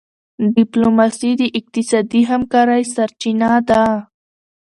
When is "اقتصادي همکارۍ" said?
1.59-2.83